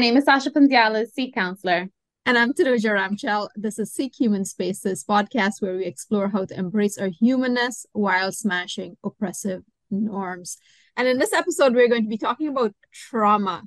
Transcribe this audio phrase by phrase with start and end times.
[0.00, 1.90] name is Sasha Pantzialas, Seek Counselor.
[2.24, 3.50] And I'm Tanuja Ramchal.
[3.54, 8.32] This is Seek Human Spaces podcast where we explore how to embrace our humanness while
[8.32, 10.56] smashing oppressive norms.
[10.96, 13.64] And in this episode, we're going to be talking about trauma,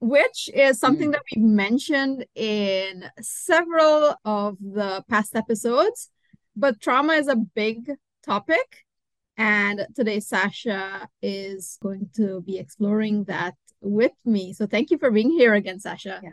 [0.00, 1.12] which is something mm.
[1.12, 6.10] that we've mentioned in several of the past episodes.
[6.56, 7.90] But trauma is a big
[8.24, 8.86] topic.
[9.36, 14.52] And today, Sasha is going to be exploring that with me.
[14.52, 16.20] So thank you for being here again, Sasha.
[16.22, 16.30] Yeah.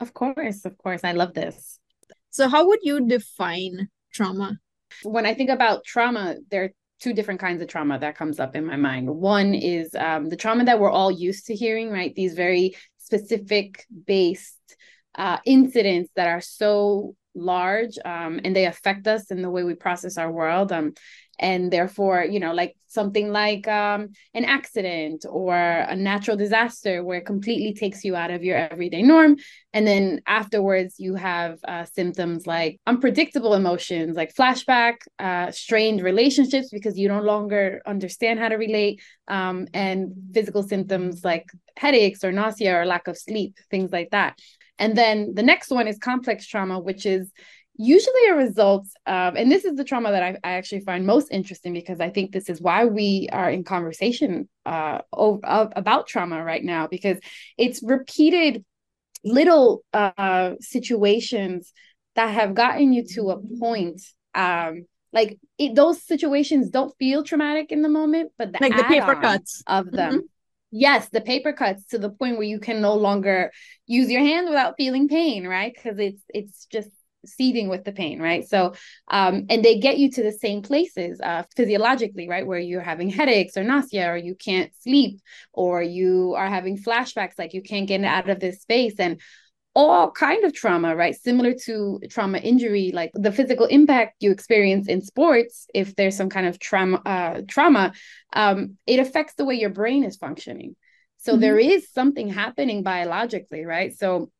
[0.00, 1.02] Of course, of course.
[1.04, 1.78] I love this.
[2.30, 4.58] So, how would you define trauma?
[5.04, 8.56] When I think about trauma, there are two different kinds of trauma that comes up
[8.56, 9.08] in my mind.
[9.08, 12.14] One is um, the trauma that we're all used to hearing, right?
[12.14, 14.58] These very specific based
[15.14, 19.74] uh, incidents that are so large um, and they affect us in the way we
[19.74, 20.72] process our world.
[20.72, 20.94] Um,
[21.38, 27.18] and therefore you know like something like um, an accident or a natural disaster where
[27.18, 29.36] it completely takes you out of your everyday norm.
[29.72, 36.68] And then afterwards you have uh, symptoms like unpredictable emotions like flashback uh, strained relationships
[36.70, 41.46] because you no longer understand how to relate um, and physical symptoms like
[41.76, 44.38] headaches or nausea or lack of sleep things like that.
[44.78, 47.30] And then the next one is complex trauma which is
[47.76, 51.28] usually a result of, and this is the trauma that I, I, actually find most
[51.30, 56.44] interesting because I think this is why we are in conversation uh, of, about trauma
[56.44, 57.18] right now because
[57.56, 58.64] it's repeated
[59.24, 61.72] little uh, situations
[62.14, 64.02] that have gotten you to a point.
[64.34, 68.84] Um, like it, those situations don't feel traumatic in the moment, but the like the
[68.84, 70.12] paper cuts of them.
[70.12, 70.26] Mm-hmm.
[70.74, 73.52] Yes, the paper cuts to the point where you can no longer
[73.86, 75.72] use your hand without feeling pain, right?
[75.74, 76.88] Because it's it's just
[77.24, 78.46] seething with the pain, right?
[78.48, 78.74] So,
[79.08, 82.46] um, and they get you to the same places uh, physiologically, right?
[82.46, 85.20] Where you're having headaches or nausea, or you can't sleep,
[85.52, 89.20] or you are having flashbacks, like you can't get out of this space, and
[89.74, 91.14] all kind of trauma, right?
[91.14, 96.28] Similar to trauma injury, like the physical impact you experience in sports, if there's some
[96.28, 97.92] kind of trauma, uh, trauma,
[98.34, 100.76] um, it affects the way your brain is functioning.
[101.18, 101.40] So mm-hmm.
[101.40, 103.96] there is something happening biologically, right?
[103.96, 104.30] So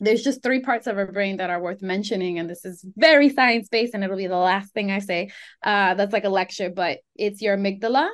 [0.00, 3.28] there's just three parts of our brain that are worth mentioning and this is very
[3.28, 5.30] science based and it'll be the last thing i say.
[5.62, 8.08] Uh, that's like a lecture but it's your amygdala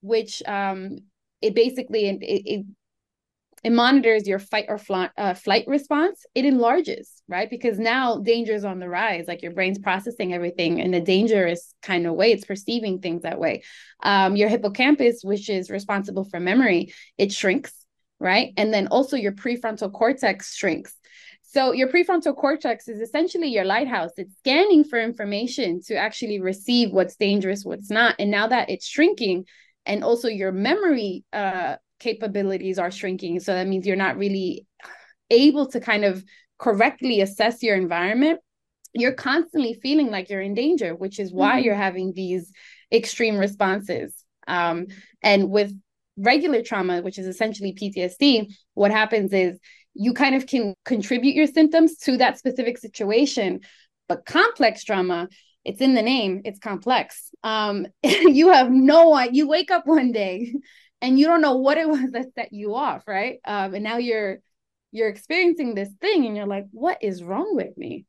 [0.00, 0.98] which um,
[1.40, 2.66] it basically it, it,
[3.64, 6.26] it monitors your fight or flight, uh, flight response.
[6.34, 7.48] It enlarges right?
[7.48, 11.74] Because now danger is on the rise like your brain's processing everything in a dangerous
[11.82, 13.62] kind of way it's perceiving things that way.
[14.02, 17.72] Um, your hippocampus which is responsible for memory it shrinks
[18.20, 18.52] right?
[18.56, 20.94] And then also your prefrontal cortex shrinks
[21.54, 24.10] so your prefrontal cortex is essentially your lighthouse.
[24.16, 28.16] It's scanning for information to actually receive what's dangerous, what's not.
[28.18, 29.44] And now that it's shrinking,
[29.86, 34.66] and also your memory uh, capabilities are shrinking, so that means you're not really
[35.30, 36.24] able to kind of
[36.58, 38.40] correctly assess your environment.
[38.92, 41.66] You're constantly feeling like you're in danger, which is why mm-hmm.
[41.66, 42.50] you're having these
[42.90, 44.12] extreme responses.
[44.48, 44.88] Um,
[45.22, 45.72] and with
[46.16, 49.60] regular trauma, which is essentially PTSD, what happens is
[49.94, 53.60] you kind of can contribute your symptoms to that specific situation.
[54.08, 55.28] But complex trauma,
[55.64, 57.30] it's in the name, it's complex.
[57.42, 60.52] Um, you have no you wake up one day
[61.00, 63.38] and you don't know what it was that set you off, right?
[63.44, 64.38] Um, and now you're
[64.92, 68.06] you're experiencing this thing and you're like, what is wrong with me?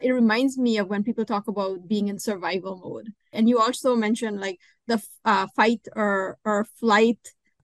[0.00, 3.10] It reminds me of when people talk about being in survival mode.
[3.32, 4.58] And you also mentioned like
[4.88, 7.20] the uh, fight or or flight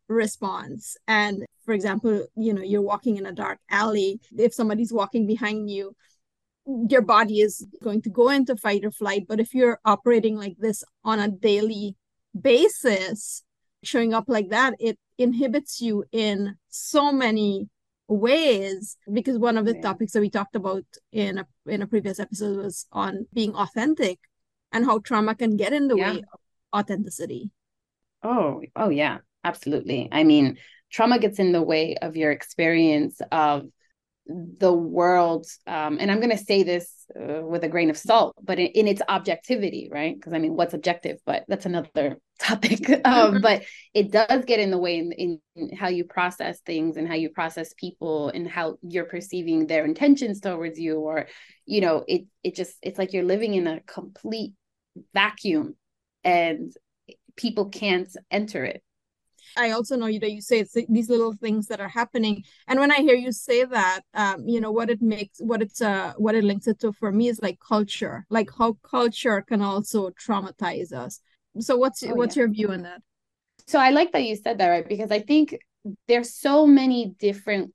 [0.09, 4.21] response and for example you know you're walking in a dark alley.
[4.37, 5.95] If somebody's walking behind you
[6.89, 9.27] your body is going to go into fight or flight.
[9.29, 11.97] But if you're operating like this on a daily
[12.39, 13.43] basis
[13.83, 17.69] showing up like that it inhibits you in so many
[18.07, 18.97] ways.
[19.13, 19.83] Because one of the yeah.
[19.83, 24.19] topics that we talked about in a in a previous episode was on being authentic
[24.73, 26.13] and how trauma can get in the yeah.
[26.13, 26.41] way of
[26.75, 27.51] authenticity.
[28.23, 29.19] Oh oh yeah.
[29.45, 30.09] Absolutely.
[30.11, 30.59] I mean
[30.91, 33.67] trauma gets in the way of your experience of
[34.27, 38.37] the world um, and i'm going to say this uh, with a grain of salt
[38.43, 40.15] but in, in its objectivity right?
[40.15, 41.19] Because i mean what's objective?
[41.25, 42.89] But that's another topic.
[43.05, 43.41] Um, mm-hmm.
[43.41, 43.65] but
[43.95, 47.31] it does get in the way in, in how you process things and how you
[47.31, 51.27] process people and how you're perceiving their intentions towards you or
[51.67, 54.53] you know it it just it's like you're living in a complete
[55.15, 55.75] vacuum
[56.25, 56.73] and
[57.37, 58.83] people can't enter it
[59.57, 62.45] I also know you that you say it's these little things that are happening.
[62.67, 65.81] And when I hear you say that, um, you know, what it makes, what it's,
[65.81, 69.63] uh, what it links it to for me is like culture, like how culture can
[69.63, 71.21] also traumatize us.
[71.61, 72.43] So what's oh, what's yeah.
[72.43, 73.03] your view on that?
[73.67, 74.89] So I like that you said that, right?
[74.89, 75.59] Because I think
[76.07, 77.73] there's so many different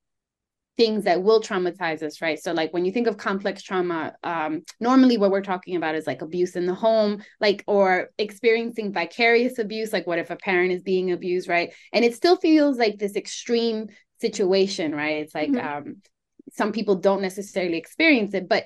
[0.76, 2.42] things that will traumatize us, right?
[2.42, 6.08] So, like when you think of complex trauma, um, normally what we're talking about is
[6.08, 10.72] like abuse in the home, like or experiencing vicarious abuse, like what if a parent
[10.72, 11.74] is being abused, right?
[11.92, 13.88] And it still feels like this extreme
[14.20, 15.18] situation, right?
[15.18, 15.88] It's like mm-hmm.
[15.90, 15.96] um,
[16.54, 18.66] some people don't necessarily experience it, but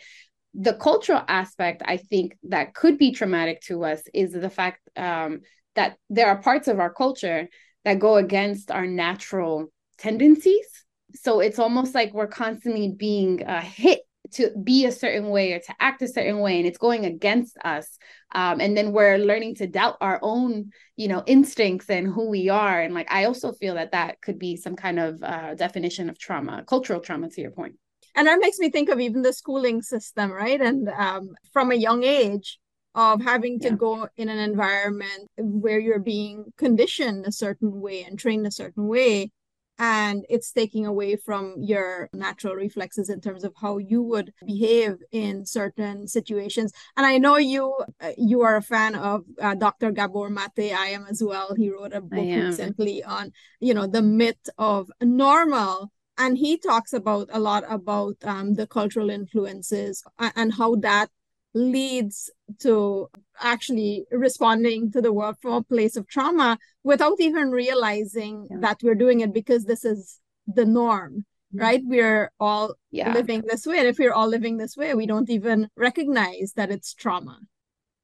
[0.53, 5.41] the cultural aspect, I think, that could be traumatic to us is the fact um,
[5.75, 7.47] that there are parts of our culture
[7.85, 9.67] that go against our natural
[9.97, 14.01] tendencies so it's almost like we're constantly being uh, hit
[14.33, 17.57] to be a certain way or to act a certain way and it's going against
[17.63, 17.97] us.
[18.35, 22.49] Um, and then we're learning to doubt our own you know instincts and who we
[22.49, 22.81] are.
[22.81, 26.19] And like i also feel that that could be some kind of uh, definition of
[26.19, 27.75] trauma cultural trauma to your point.
[28.15, 30.59] And that makes me think of even the schooling system right?
[30.59, 32.59] And um, from a young age
[32.95, 33.75] of having to yeah.
[33.75, 38.87] go in an environment where you're being conditioned a certain way and trained a certain
[38.87, 39.31] way
[39.79, 44.97] and it's taking away from your natural reflexes in terms of how you would behave
[45.11, 46.71] in certain situations.
[46.95, 50.73] And i know you uh, you are a fan of uh, dr gabor mate.
[50.73, 51.53] I am as well.
[51.55, 55.91] He wrote a book recently on you know the myth of normal.
[56.19, 61.11] And he talks about a lot about um, the cultural influences and how that
[61.57, 63.09] leads to
[63.41, 68.57] actually responding to the world from a place of trauma without even realizing yeah.
[68.59, 71.59] that we're doing it because this is the norm mm-hmm.
[71.59, 73.11] right we're all yeah.
[73.13, 76.71] living this way and if we're all living this way we don't even recognize that
[76.71, 77.39] it's trauma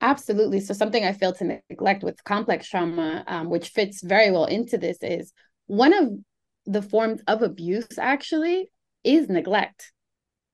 [0.02, 4.46] absolutely so something i feel to neglect with complex trauma um, which fits very well
[4.46, 5.32] into this is
[5.68, 6.10] one of
[6.66, 8.70] the forms of abuse actually
[9.04, 9.92] is neglect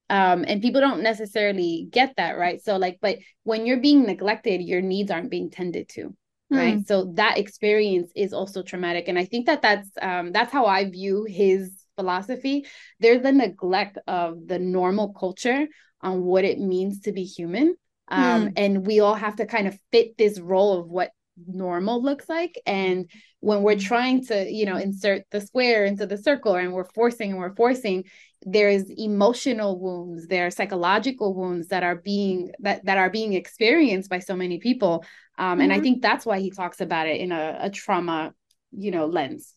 [0.10, 2.62] um, and people don't necessarily get that right?
[2.64, 6.16] So like but when you're being neglected your needs aren't being tended to
[6.52, 6.78] right?
[6.80, 6.88] Mm.
[6.88, 9.08] so that experience is also traumatic.
[9.08, 12.66] And i think that that's um, that's how i view his philosophy.
[13.02, 15.68] There's the neglect of the normal culture
[16.02, 17.76] on what it means to be human.
[18.08, 18.54] Um, mm.
[18.56, 21.12] and we all have to kind of fit this role of what
[21.46, 22.60] normal looks like.
[22.66, 23.10] And
[23.42, 27.32] when we're trying to you know insert the square into the circle and we're forcing
[27.32, 28.06] and we're forcing
[28.44, 34.10] there's emotional wounds there are psychological wounds that are being that that are being experienced
[34.10, 35.04] by so many people
[35.38, 35.62] um, mm-hmm.
[35.62, 35.84] and i mm-hmm.
[35.84, 38.34] think that's why he talks about it in a, a trauma
[38.72, 39.56] you know lens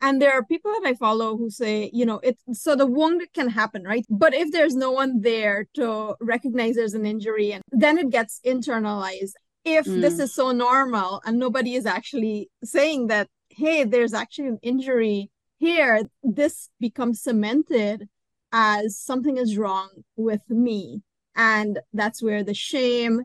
[0.00, 3.20] and there are people that i follow who say you know it so the wound
[3.34, 7.62] can happen right but if there's no one there to recognize there's an injury and
[7.72, 9.32] then it gets internalized
[9.64, 10.00] if mm.
[10.00, 15.28] this is so normal and nobody is actually saying that hey there's actually an injury
[15.58, 18.08] here this becomes cemented
[18.52, 21.02] as something is wrong with me
[21.34, 23.22] and that's where the shame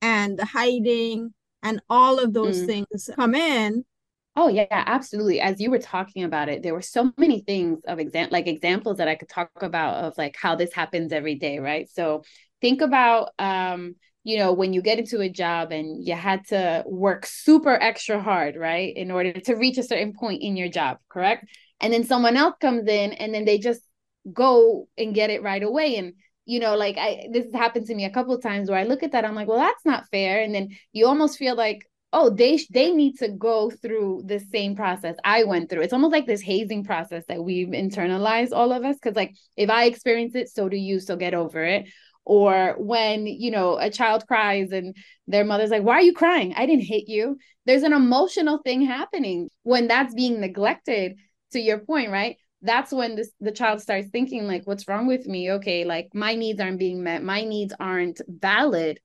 [0.00, 2.66] and the hiding and all of those mm.
[2.66, 3.84] things come in
[4.36, 7.98] oh yeah absolutely as you were talking about it there were so many things of
[7.98, 11.58] example like examples that i could talk about of like how this happens every day
[11.58, 12.22] right so
[12.60, 16.84] think about um you know, when you get into a job and you had to
[16.86, 20.98] work super extra hard, right, in order to reach a certain point in your job,
[21.08, 21.46] correct?
[21.80, 23.80] And then someone else comes in and then they just
[24.32, 25.96] go and get it right away.
[25.96, 26.14] And,
[26.44, 28.84] you know, like I, this has happened to me a couple of times where I
[28.84, 30.42] look at that, I'm like, well, that's not fair.
[30.42, 34.74] And then you almost feel like, oh, they they need to go through the same
[34.74, 35.82] process I went through.
[35.82, 38.96] It's almost like this hazing process that we've internalized all of us.
[39.00, 40.98] Cause like if I experience it, so do you.
[40.98, 41.86] So get over it
[42.24, 44.94] or when you know a child cries and
[45.26, 47.36] their mother's like why are you crying i didn't hit you
[47.66, 51.16] there's an emotional thing happening when that's being neglected
[51.52, 55.26] to your point right that's when this, the child starts thinking like what's wrong with
[55.26, 55.52] me?
[55.52, 57.22] Okay like my needs aren't being met.
[57.22, 59.00] My needs aren't valid.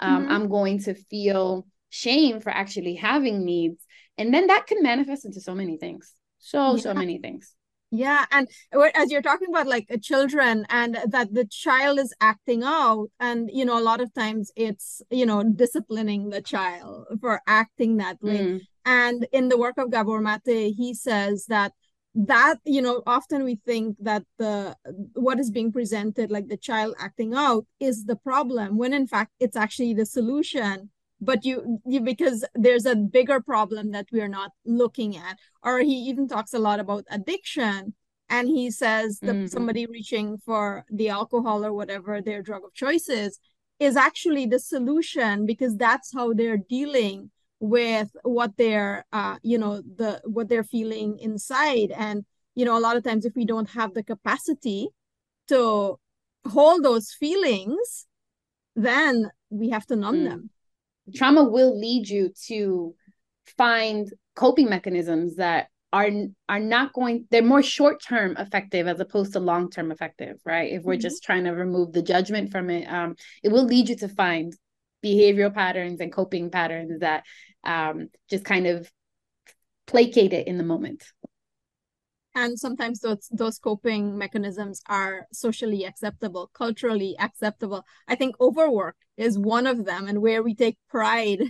[0.00, 0.32] Um, mm-hmm.
[0.32, 3.84] i'm going to feel shame for actually having needs.
[4.16, 6.14] And then that can manifest into so many things.
[6.38, 6.82] So yeah.
[6.82, 7.54] so many things.
[7.90, 8.46] Yeah and
[8.94, 13.64] as you're talking about like children and that the child is acting out and you
[13.64, 18.38] know a lot of times it's you know disciplining the child for acting that way.
[18.38, 18.60] Mm.
[18.84, 21.72] and in the work of gabor mate he says that
[22.14, 24.74] that you know often we think that the
[25.14, 29.32] what is being presented like the child acting out is the problem when in fact
[29.38, 34.52] it's actually the solution but you, you because there's a bigger problem that we're not
[34.64, 37.94] looking at or he even talks a lot about addiction
[38.30, 39.46] and he says that mm-hmm.
[39.46, 43.38] somebody reaching for the alcohol or whatever their drug of choice is
[43.80, 49.82] is actually the solution because that's how they're dealing with what they're uh you know
[49.96, 52.24] the what they're feeling inside and
[52.54, 54.88] you know a lot of times if we don't have the capacity
[55.48, 55.98] to
[56.46, 58.06] hold those feelings
[58.76, 60.28] then we have to numb mm.
[60.28, 60.50] them
[61.14, 62.94] trauma will lead you to
[63.56, 66.10] find coping mechanisms that are
[66.48, 70.72] are not going they're more short term effective as opposed to long term effective right
[70.72, 71.00] if we're mm-hmm.
[71.00, 74.54] just trying to remove the judgment from it um it will lead you to find
[75.04, 77.24] behavioral patterns and coping patterns that
[77.64, 78.90] um just kind of
[79.86, 81.04] placate it in the moment.
[82.34, 87.84] And sometimes those those coping mechanisms are socially acceptable culturally acceptable.
[88.06, 91.42] I think overwork is one of them and where we take pride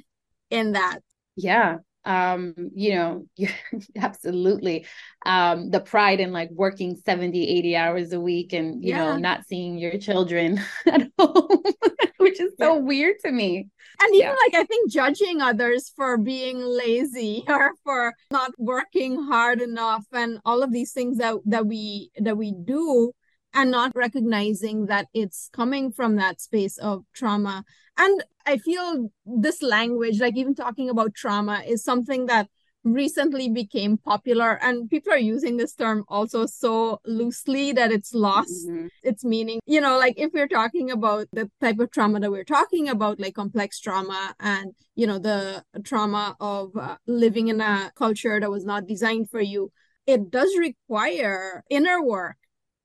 [0.51, 1.01] in that.
[1.37, 1.79] Yeah
[2.09, 3.27] um you know
[3.97, 4.87] absolutely
[5.27, 9.05] um the pride in like working 70 80 hours a week and you yeah.
[9.05, 11.63] know not seeing your children at home
[12.17, 12.81] which is so yeah.
[12.81, 13.69] weird to me
[14.01, 14.35] and even yeah.
[14.47, 20.39] like i think judging others for being lazy or for not working hard enough and
[20.47, 23.13] all of these things that that we that we do
[23.55, 27.65] and not recognizing that it's coming from that space of trauma
[27.97, 32.49] and i feel this language like even talking about trauma is something that
[32.85, 38.69] recently became popular and people are using this term also so loosely that it's lost
[38.69, 38.87] mm-hmm.
[39.03, 42.45] its meaning you know like if we're talking about the type of trauma that we're
[42.45, 47.93] talking about like complex trauma and you know the trauma of uh, living in a
[47.97, 49.71] culture that was not designed for you
[50.07, 52.37] it does require inner work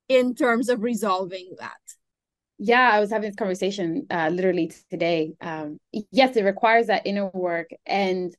[0.09, 1.77] in terms of resolving that?
[2.57, 5.33] Yeah i was having this conversation uh, literally today.
[5.41, 5.79] Um,
[6.11, 8.33] yes it requires that inner work and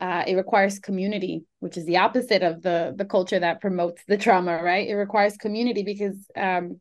[0.00, 4.16] uh, it requires community which is the opposite of the the culture that promotes the
[4.16, 4.88] trauma right?
[4.88, 6.80] It requires community because um,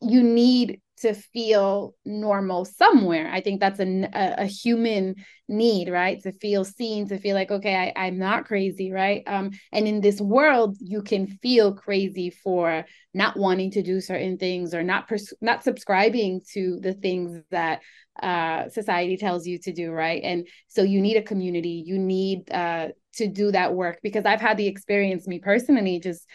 [0.00, 3.30] you need to feel normal somewhere.
[3.30, 5.16] I think that's a, a, human
[5.48, 6.22] need, right?
[6.22, 9.22] To feel seen, to feel like, okay, I, I'm not crazy, right?
[9.26, 14.38] Um, and in this world, you can feel crazy for not wanting to do certain
[14.38, 17.82] things or not pers- not subscribing to the things that
[18.22, 20.22] uh, society tells you to do, right?
[20.22, 21.82] And so you need a community.
[21.84, 26.26] You need uh, to do that work because I've had the experience, me personally, just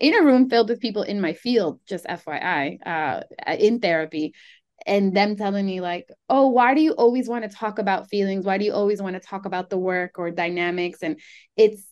[0.00, 4.34] in a room filled with people in my field, just FYI, uh, in therapy,
[4.86, 8.46] and them telling me like, "Oh, why do you always want to talk about feelings?
[8.46, 11.20] Why do you always want to talk about the work or dynamics?" And
[11.56, 11.82] it's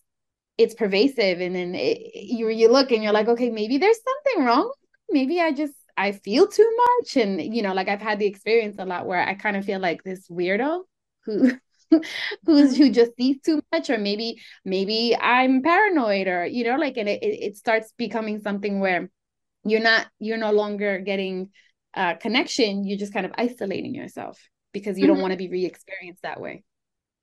[0.58, 4.44] it's pervasive, and then it, you you look and you're like, "Okay, maybe there's something
[4.46, 4.72] wrong.
[5.10, 8.76] Maybe I just I feel too much." And you know, like I've had the experience
[8.78, 10.82] a lot where I kind of feel like this weirdo
[11.24, 11.52] who
[12.46, 16.96] who's who just sees too much or maybe maybe i'm paranoid or you know like
[16.96, 19.08] and it, it starts becoming something where
[19.64, 21.50] you're not you're no longer getting
[21.94, 22.84] uh connection.
[22.84, 24.38] You're just kind of isolating yourself
[24.72, 25.14] because you mm-hmm.
[25.14, 26.64] don't want to be re-experienced that way.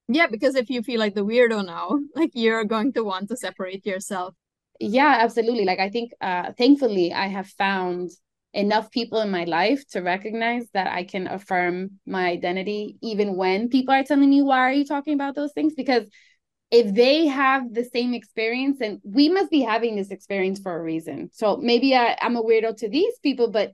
[0.08, 3.38] Yeah because if you feel like the weirdo now like you're going to want to
[3.38, 4.36] separate yourself.
[4.80, 5.66] Yeah absolutely.
[5.66, 8.12] Like i think uh thankfully i have found
[8.56, 13.70] enough people in my life to recognize that I can affirm my identity even when
[13.70, 15.74] people are telling me, why are you talking about those things?
[15.76, 16.06] Because
[16.72, 20.82] if they have the same experience, and we must be having this experience for a
[20.82, 21.30] reason.
[21.34, 23.74] So maybe I, I'm a weirdo to these people, but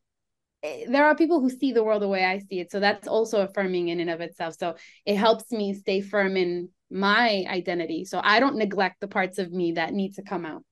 [0.63, 2.71] eh, there are people who see the world the way I see it.
[2.71, 4.55] So that's also affirming in and of itself.
[4.59, 8.03] So it helps me stay firm in my identity.
[8.03, 10.63] So I don't neglect the parts of me that need to come out.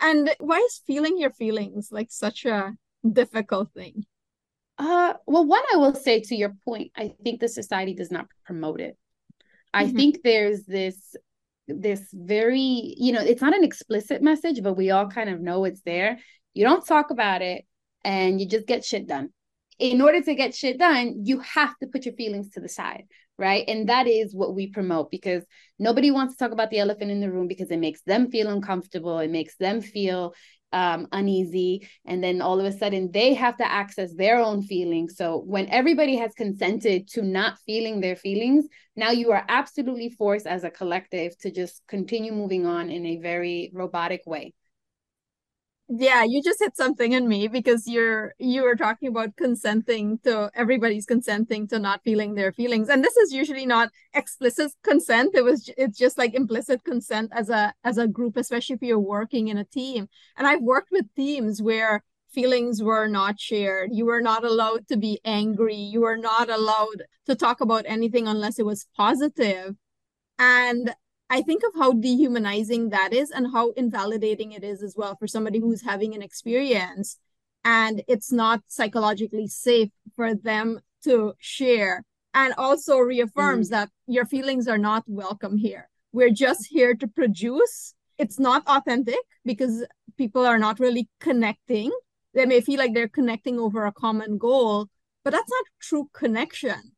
[0.00, 2.72] And why is feeling your feelings like such a
[3.10, 4.04] difficult thing?
[4.78, 8.26] Uh, well, one I will say to your point, I think the society does not
[8.44, 8.96] promote it.
[9.74, 9.96] I mm-hmm.
[9.96, 11.16] think there's this
[11.66, 15.64] this very, you know, it's not an explicit message, but we all kind of know
[15.64, 16.18] it's there.
[16.54, 17.66] You don't talk about it
[18.04, 19.30] and you just get shit done.
[19.78, 23.04] In order to get shit done, you have to put your feelings to the side,
[23.36, 23.64] right?
[23.68, 25.44] And that is what we promote because
[25.78, 28.48] nobody wants to talk about the elephant in the room because it makes them feel
[28.48, 29.18] uncomfortable.
[29.18, 30.34] It makes them feel
[30.72, 31.88] um, uneasy.
[32.04, 35.16] And then all of a sudden they have to access their own feelings.
[35.16, 38.66] So when everybody has consented to not feeling their feelings
[38.98, 43.18] now you are absolutely forced as a collective to just continue moving on in a
[43.18, 44.52] very robotic way
[45.88, 50.50] yeah you just hit something in me because you're you were talking about consenting to
[50.54, 52.88] everybody's consenting to not feeling their feelings.
[52.90, 55.34] And this is usually not explicit consent.
[55.34, 58.98] It was it's just like implicit consent as a as a group especially if you're
[58.98, 60.08] working in a team.
[60.36, 63.90] And i've worked with teams where feelings were not shared.
[63.92, 65.74] You were not allowed to be angry.
[65.74, 69.74] You were not allowed to talk about anything unless it was positive.
[70.38, 70.94] And
[71.30, 75.26] I think of how dehumanizing that is and how invalidating it is as well for
[75.26, 77.18] somebody who's having an experience
[77.64, 82.02] and it's not psychologically safe for them to share
[82.34, 83.72] and also reaffirms mm.
[83.72, 85.88] that your feelings are not welcome here.
[86.12, 87.94] We're just here to produce.
[88.16, 89.84] It's not authentic because
[90.16, 91.90] people are not really connecting.
[92.34, 94.88] They may feel like they're connecting over a common goal,
[95.24, 96.92] but that's not true connection.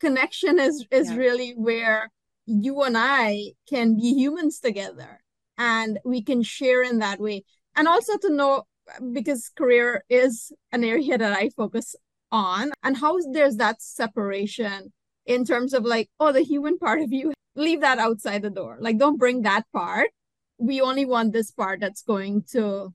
[0.00, 1.16] Connection is is yeah.
[1.16, 2.10] really where
[2.50, 5.20] you and I can be humans together
[5.56, 7.44] and we can share in that way.
[7.76, 8.64] And also to know
[9.12, 11.94] because career is an area that i focus
[12.32, 14.92] on and how there's that separation
[15.26, 18.78] in terms of like oh the human part of you leave that outside the door.
[18.80, 20.10] Like don't bring that part.
[20.58, 22.94] We only want this part that's going to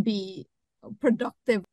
[0.00, 0.46] be
[1.00, 1.63] productive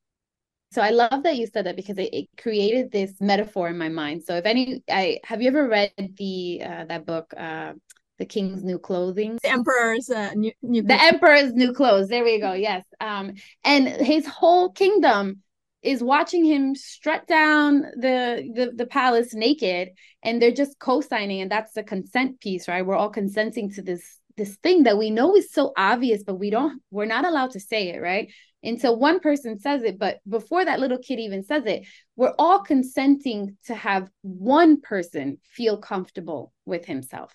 [0.72, 3.90] so I love that you said that because it, it, created this metaphor in my
[3.90, 4.24] mind.
[4.24, 7.74] So if any, I have you ever read the uh, that book, uh,
[8.20, 12.08] The King's New Clothing, The Emperor's uh, new, new The Emperor's New Clothes.
[12.08, 12.54] There we go.
[12.54, 12.86] Yes.
[13.02, 15.42] Um, and his whole kingdom
[15.82, 19.90] is watching him strut down the, the the palace naked,
[20.24, 22.86] and they're just co-signing, and that's the consent piece, right?
[22.86, 26.50] We're all consenting to this this thing that we know is so obvious, but we
[26.50, 26.82] don't.
[26.92, 28.32] We're not allowed to say it, right?
[28.64, 29.98] Until one person says it.
[29.98, 35.38] But before that little kid even says it, we're all consenting to have one person
[35.44, 37.34] feel comfortable with himself.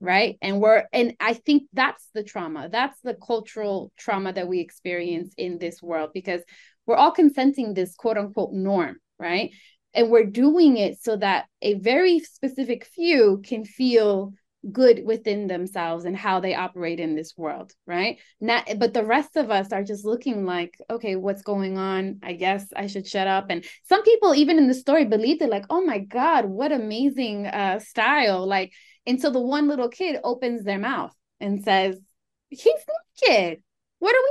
[0.00, 0.38] Right.
[0.40, 2.70] And we're, and I think that's the trauma.
[2.70, 6.40] That's the cultural trauma that we experience in this world because
[6.86, 8.96] we're all consenting this quote unquote norm.
[9.18, 9.52] Right.
[9.92, 14.32] And we're doing it so that a very specific few can feel
[14.70, 18.18] good within themselves and how they operate in this world right?
[18.40, 22.20] Not but the rest of us are just looking like okay what's going on?
[22.22, 23.46] I guess i should shut up.
[23.48, 27.46] And some people even in the story believed it like oh my god what amazing
[27.46, 28.46] uh style.
[28.46, 28.72] Like
[29.06, 31.98] until the one little kid opens their mouth and says
[32.50, 32.84] he's
[33.22, 33.62] naked.
[33.98, 34.22] What are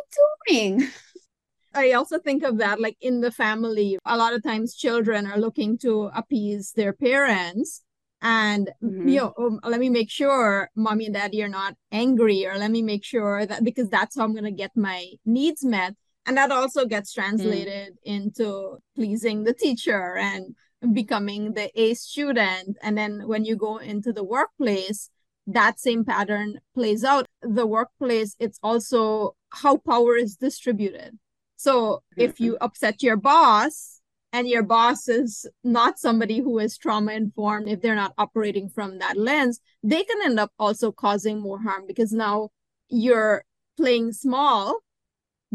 [0.51, 0.87] we doing?
[1.73, 3.97] I also think of that like in the family.
[4.05, 7.83] A lot of times children are looking to appease their parents
[8.21, 9.07] and mm-hmm.
[9.07, 12.71] you know um, let me make sure mommy and daddy are not angry or let
[12.71, 15.95] me make sure that because that's how i'm going to get my needs met
[16.25, 17.15] and that also gets mm.
[17.15, 17.97] translated mm.
[18.03, 20.55] into pleasing the teacher and
[20.93, 25.09] becoming the a student and then when you go into the workplace
[25.47, 31.17] that same pattern plays out the workplace it's also how power is distributed
[31.55, 32.21] so mm-hmm.
[32.21, 33.98] if you upset your boss
[34.31, 38.99] and your boss is not somebody who is trauma informed, if they're not operating from
[38.99, 42.49] that lens, they can end up also causing more harm because now
[42.89, 43.43] you're
[43.77, 44.79] playing small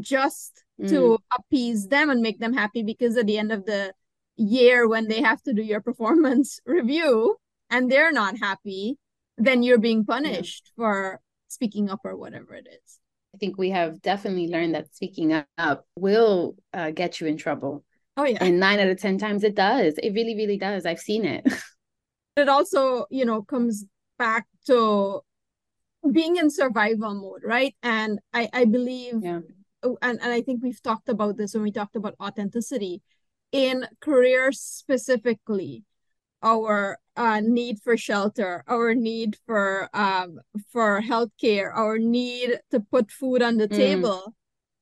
[0.01, 0.89] just mm.
[0.89, 3.93] to appease them and make them happy because at the end of the
[4.37, 7.37] year when they have to do your performance review
[7.71, 8.97] and they're not happy
[9.37, 10.83] then you're being punished yeah.
[10.83, 12.99] for speaking up or whatever it is
[13.35, 17.85] i think we have definitely learned that speaking up will uh, get you in trouble
[18.17, 18.39] Oh yeah.
[18.41, 19.95] And nine out of 10 times it does.
[19.99, 20.87] It really, really does.
[20.87, 21.47] I've seen it.
[22.37, 23.85] it also, you know, comes
[24.19, 25.21] back to
[26.13, 27.75] being in survival mode, right?
[27.83, 29.41] And I, I believe, yeah.
[29.83, 33.03] and, and I think we've talked about this when we talked about authenticity
[33.53, 35.85] in careers specifically
[36.45, 40.39] our uh, need for shelter, our need for um,
[40.71, 43.75] for healthcare, our need to put food on the mm.
[43.75, 44.35] table.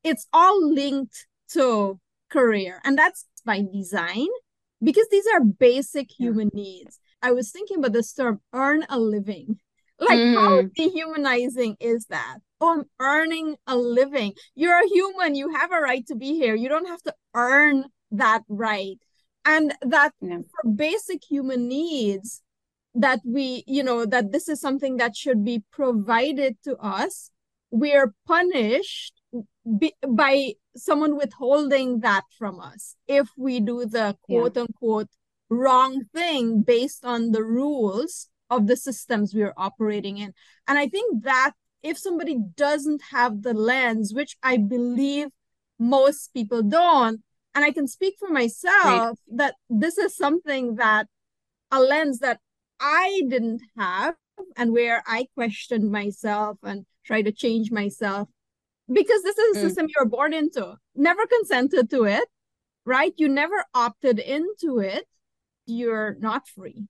[0.03, 2.01] It's all linked to
[2.33, 2.81] career.
[2.85, 4.29] And that's by design
[4.83, 6.63] because these are basic human yeah.
[6.63, 6.99] needs.
[7.21, 9.61] I was thinking about this term earn a living.
[10.01, 10.35] Like, mm.
[10.35, 12.39] how dehumanizing is that?
[12.61, 14.33] Oh, I'm earning a living.
[14.57, 15.37] You're a human.
[15.37, 16.57] You have a right to be here.
[16.57, 18.99] You don't have to earn that right.
[19.45, 20.39] And that yeah.
[20.39, 22.43] for basic human needs,
[22.95, 27.31] that we, you know, that this is something that should be provided to us,
[27.71, 29.15] we're punished
[29.79, 34.63] be, by someone withholding that from us if we do the quote yeah.
[34.63, 35.09] unquote
[35.51, 40.33] wrong thing based on the rules of the systems we're operating in.
[40.67, 45.29] And I think that if somebody doesn't have the lens, which I believe
[45.79, 47.23] most people don't,
[47.55, 49.13] and I can speak for myself right.
[49.37, 51.07] that this is something that
[51.71, 52.41] a lens that
[52.81, 54.15] I didn't have
[54.57, 58.29] and where I questioned myself and tried to change myself
[58.93, 59.63] because this is a mm.
[59.63, 60.75] system you're born into.
[60.95, 62.25] Never consented to it
[62.85, 63.13] right?
[63.17, 65.05] You never opted into it.
[65.67, 66.87] You're not free.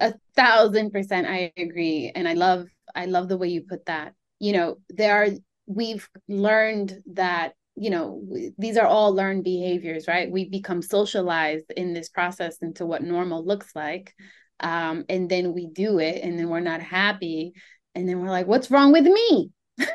[0.00, 2.10] A thousand percent i agree.
[2.14, 4.14] And i love i love the way you put that.
[4.40, 5.28] You know there are
[5.66, 8.22] we've learned that you know
[8.58, 10.30] these are all learned behaviors right?
[10.30, 14.14] We become socialized in this process into what normal looks like.
[14.60, 17.52] Um, and then we do it and then we're not happy.
[17.94, 19.50] And then we're like what's wrong with me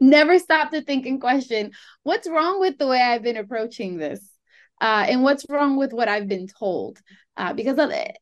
[0.00, 4.20] Never stop to think and question what's wrong with the way I've been approaching this?
[4.80, 6.98] Uh, and what's wrong with what I've been told?
[7.36, 8.16] Uh, because of it,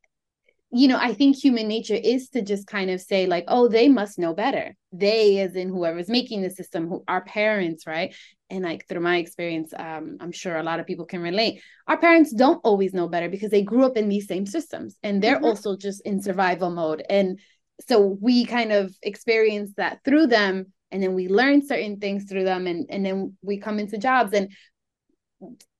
[0.72, 3.88] you know, I think human nature is to just kind of say, like, oh, they
[3.88, 4.76] must know better.
[4.92, 8.14] They, as in whoever's making the system, who our parents, right?
[8.50, 11.62] And like through my experience, um, I'm sure a lot of people can relate.
[11.88, 15.22] Our parents don't always know better because they grew up in these same systems and
[15.22, 15.46] they're mm-hmm.
[15.46, 17.02] also just in survival mode.
[17.08, 17.40] And
[17.88, 22.44] so we kind of experience that through them and then we learn certain things through
[22.44, 24.32] them and and then we come into jobs.
[24.32, 24.50] And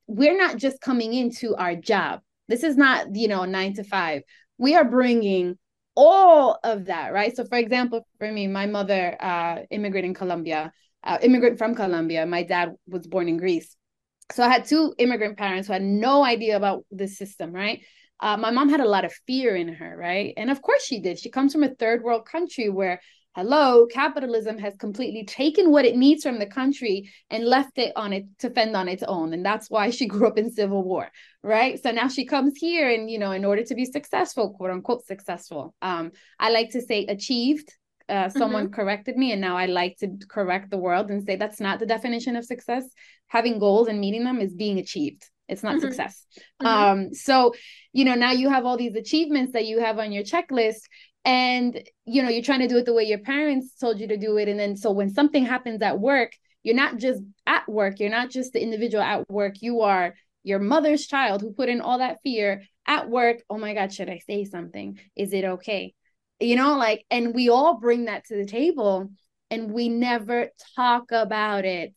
[0.07, 2.21] we're not just coming into our job.
[2.49, 4.23] This is not you know 9 to 5
[4.59, 5.57] we are bringing
[5.95, 7.35] all of that right?
[7.35, 10.73] So for example for me my mother uh immigrant in Colombia
[11.05, 12.27] uh, immigrant from Colombia.
[12.27, 13.77] My dad was born in Greece.
[14.33, 17.83] So I had two immigrant parents who had no idea about the system right?
[18.21, 20.35] Uh, my mom had a lot of fear in her right?
[20.37, 21.19] And of course she did.
[21.19, 23.01] She comes from a third world country where
[23.37, 28.13] hello capitalism has completely taken what it needs from the country and left it on
[28.13, 31.09] it to fend on its own and that's why she grew up in civil war
[31.45, 34.71] right so now she comes here and you know in order to be successful quote
[34.71, 37.73] unquote successful um i like to say achieved
[38.09, 38.75] uh, someone mm-hmm.
[38.75, 41.87] corrected me and now i like to correct the world and say that's not the
[41.87, 42.83] definition of success
[43.29, 45.87] having goals and meeting them is being achieved it's not mm-hmm.
[45.87, 46.27] success
[46.61, 46.67] mm-hmm.
[46.67, 47.55] um so
[47.93, 50.83] you know now you have all these achievements that you have on your checklist
[51.25, 54.17] and you know you're trying to do it the way your parents told you to
[54.17, 54.49] do it.
[54.49, 58.31] And then so when something happens at work you're not just at work you're not
[58.31, 59.57] just the individual at work.
[59.61, 63.39] You are your mother's child who put in all that fear at work.
[63.51, 64.99] Oh my god should i say something?
[65.17, 65.95] Is it okay?
[66.39, 69.11] You know like and we all bring that to the table
[69.51, 71.95] and we never talk about it.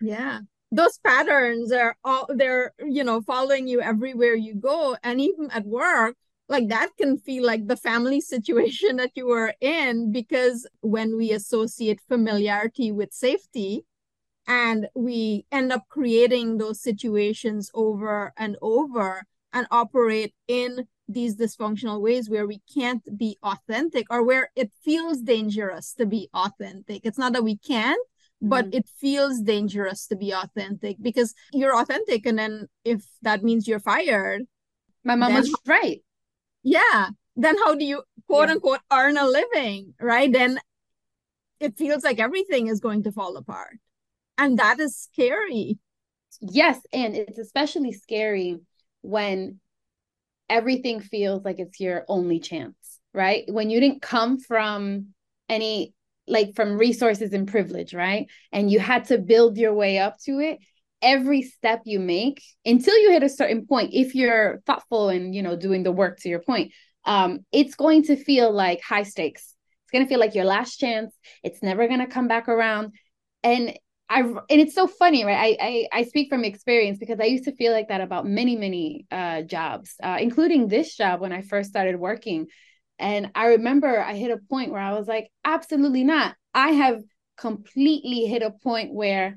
[0.00, 0.40] Yeah.
[0.72, 4.96] Those patterns are all they're you know following you everywhere you go.
[5.02, 6.16] And even at work
[6.48, 11.32] like that can feel like the family situation that you are in because when we
[11.32, 13.84] associate familiarity with safety
[14.46, 22.00] and we end up creating those situations over and over and operate in these dysfunctional
[22.00, 27.18] ways where we can't be authentic or where it feels dangerous to be authentic it's
[27.18, 28.00] not that we can't
[28.42, 28.78] but mm-hmm.
[28.78, 33.80] it feels dangerous to be authentic because you're authentic and then if that means you're
[33.80, 34.42] fired
[35.04, 36.02] my mom was right
[36.66, 37.10] yeah.
[37.36, 38.54] Then how do you quote yeah.
[38.54, 40.30] unquote earn a living right?
[40.32, 40.58] Then
[41.60, 43.78] it feels like everything is going to fall apart.
[44.36, 45.78] And that is scary.
[46.40, 48.58] Yes and it's especially scary
[49.02, 49.60] when
[50.50, 52.74] everything feels like it's your only chance
[53.14, 53.44] right?
[53.48, 55.14] When you didn't come from
[55.48, 55.94] any
[56.26, 58.26] like from resources and privilege right?
[58.50, 60.58] And you had to build your way up to it
[61.02, 65.42] every step you make until you hit a certain point if you're thoughtful and you
[65.42, 66.72] know doing the work to your point
[67.04, 69.54] um it's going to feel like high stakes
[69.84, 72.92] it's going to feel like your last chance it's never going to come back around
[73.42, 73.78] and
[74.08, 75.56] I and it's so funny, right?
[75.60, 78.56] I, I I speak from experience because I used to feel like that about many
[78.56, 82.46] many uh, jobs, uh, including this job when I first started working.
[82.98, 86.36] And I remember I hit a point where I was like, absolutely not.
[86.54, 87.02] I have
[87.36, 89.36] completely hit a point where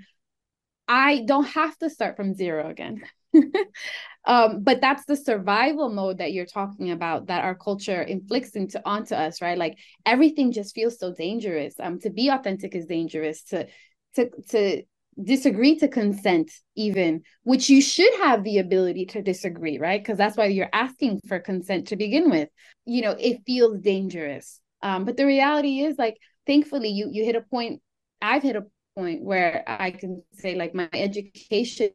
[0.89, 3.03] I don't have to start from zero again.
[4.25, 8.81] um, but that's the survival mode that you're talking about that our culture inflicts into
[8.83, 9.57] onto us, right?
[9.57, 11.75] Like everything just feels so dangerous.
[11.79, 13.43] Um, to be authentic is dangerous.
[13.43, 13.67] To
[14.15, 14.81] to to
[15.21, 20.37] disagree to consent even which you should have the ability to disagree right because that's
[20.37, 22.47] why you're asking for consent to begin with
[22.85, 26.15] you know it feels dangerous um but the reality is like
[26.47, 27.81] thankfully you you hit a point
[28.21, 28.63] i've hit a
[28.99, 31.91] point where I can say like my education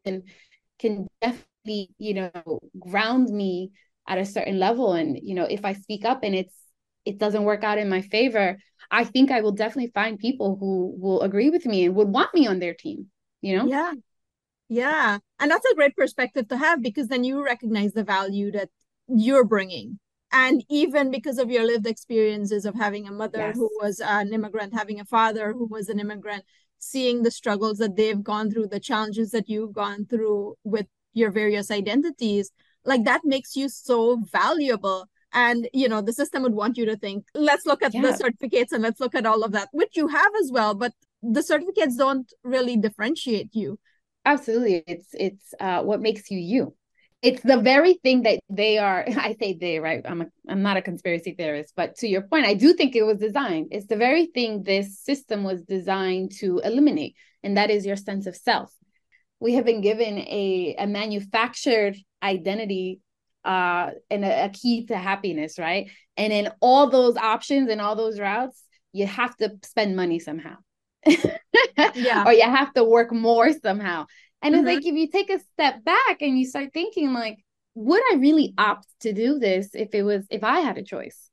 [0.79, 3.73] can definitely, you know, ground me
[4.09, 4.95] at a certain level.
[4.95, 6.55] And, you know, if I speak up and it's
[7.05, 8.59] it doesn't work out in my favor,
[8.90, 12.33] I think I will definitely find people who will agree with me and would want
[12.33, 13.09] me on their team,
[13.43, 13.67] you know?
[13.67, 13.93] Yeah.
[14.71, 15.19] Yeah.
[15.38, 18.71] And that's a great perspective to have because then you recognize the value that
[19.09, 19.99] you're bringing
[20.35, 23.57] and even because of your lived experiences of having a mother yes.
[23.57, 26.45] who was an immigrant having a father who was an immigrant
[26.85, 31.31] seeing the struggles that they've gone through, the challenges that you've gone through with your
[31.31, 32.51] various identities,
[32.85, 35.09] like that makes you so valuable.
[35.33, 38.03] And you know, the system would want you to think, let's look at yeah.
[38.03, 40.92] the certificates and let's look at all of that, which you have as well, but
[41.23, 43.79] the certificates don't really differentiate you.
[44.25, 44.85] Absolutely.
[44.87, 46.75] It's it's uh what makes you you
[47.24, 50.02] it's the very thing that they are i say they right?
[50.04, 53.02] I'm a, i'm not a conspiracy theorist but to your point i do think it
[53.02, 53.68] was designed.
[53.70, 58.26] It's the very thing this system was designed to eliminate and that is your sense
[58.26, 58.72] of self.
[59.40, 63.00] We have been given a, a manufactured identity
[63.44, 65.90] uh and a, a key to happiness right?
[66.16, 70.56] And in all those options and all those routes you have to spend money somehow.
[71.94, 72.24] Yeah.
[72.26, 74.06] Or you have to work more somehow
[74.44, 74.66] and mm-hmm.
[74.66, 77.38] it's like if you take a step back and you start thinking like,
[77.74, 81.30] would I really opt to do this if it was if I had a choice?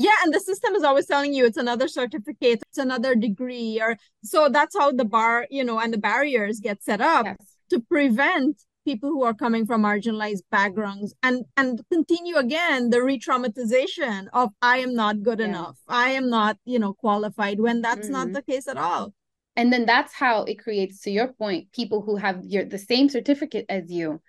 [0.00, 3.96] Yeah, and the system is always telling you it's another certificate, it's another degree, or
[4.22, 7.36] so that's how the bar, you know, and the barriers get set up yes.
[7.70, 14.28] to prevent people who are coming from marginalized backgrounds and and continue again the re-traumatization
[14.32, 15.44] of i am not good yeah.
[15.44, 18.12] enough i am not you know qualified when that's mm-hmm.
[18.14, 19.12] not the case at all
[19.58, 23.10] and then that's how it creates to your point people who have your the same
[23.10, 24.22] certificate as you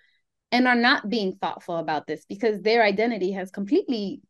[0.52, 4.20] and are not being thoughtful about this because their identity has completely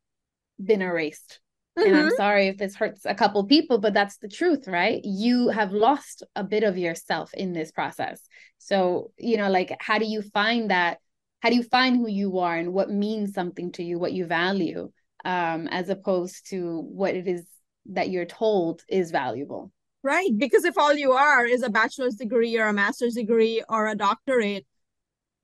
[0.63, 1.41] been erased
[1.79, 1.89] Mm-hmm.
[1.89, 2.17] And I'm mm-hmm.
[2.17, 5.01] sorry if this hurts a couple people, but that's the truth, right?
[5.05, 8.21] You have lost a bit of yourself in this process.
[8.59, 10.99] So, you know, like, how do you find that?
[11.41, 14.27] How do you find who you are and what means something to you, what you
[14.27, 14.91] value,
[15.25, 17.47] um, as opposed to what it is
[17.87, 19.73] that you're told is valuable?
[20.03, 20.31] Right.
[20.37, 23.95] Because if all you are is a bachelor's degree or a master's degree or a
[23.95, 24.67] doctorate,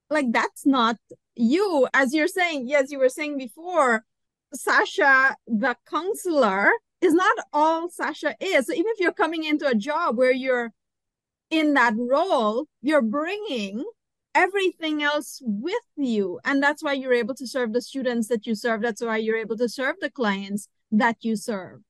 [0.09, 0.97] like that's not
[1.35, 1.87] you.
[1.93, 4.05] As you're saying, yes, you were saying before,
[4.55, 8.67] Sasha, the counselor, is not all Sasha is.
[8.67, 10.73] So even if you're coming into a job where you're
[11.51, 13.85] in that role, you're bringing
[14.35, 16.41] everything else with you.
[16.45, 18.83] And that's why you're able to serve the students that you serve.
[18.83, 21.81] That's why you're able to serve the clients that you serve.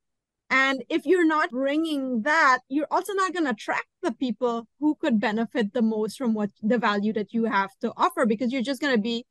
[0.49, 4.95] And if you're not bringing that, you're also not going to attract the people who
[4.95, 8.63] could benefit the most from what the value that you have to offer because you're
[8.63, 9.27] just going to be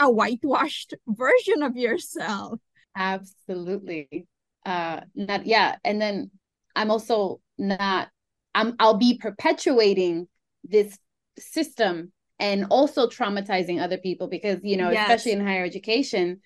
[0.00, 2.58] a whitewashed version of yourself.
[2.96, 4.26] Absolutely.
[4.64, 5.76] Uh not yeah.
[5.84, 6.30] And then
[6.74, 8.08] I'm also not
[8.54, 10.26] I'm I'll be perpetuating
[10.64, 10.98] this
[11.38, 15.08] system and also traumatizing other people because you know, yes.
[15.08, 16.40] especially in higher education,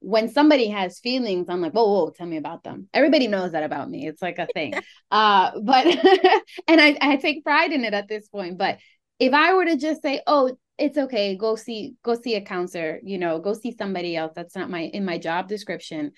[0.00, 2.88] when somebody has feelings, I'm like, whoa, whoa, tell me about them.
[2.94, 4.06] Everybody knows that about me.
[4.06, 4.74] It's like a thing.
[5.10, 5.86] uh, but
[6.68, 8.58] and I, I take pride in it at this point.
[8.58, 8.78] But
[9.18, 13.00] if I were to just say, oh, it's okay go see go see a counselor
[13.02, 16.12] you know go see somebody else that's not my in my job description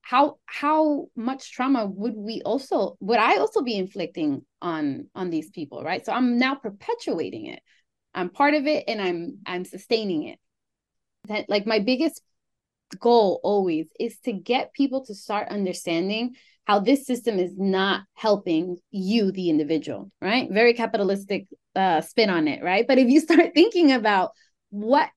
[0.00, 5.50] how how much trauma would we also would i also be inflicting on on these
[5.50, 7.60] people right so i'm now perpetuating it
[8.14, 10.38] i'm part of it and i'm i'm sustaining it
[11.28, 12.22] that like my biggest
[13.00, 18.76] goal always is to get people to start understanding how this system is not helping
[18.90, 22.86] you the individual right very capitalistic uh, spin on it, right?
[22.88, 24.32] But if you start thinking about
[24.70, 25.10] what